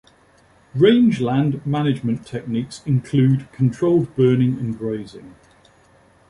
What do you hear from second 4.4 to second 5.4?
and grazing.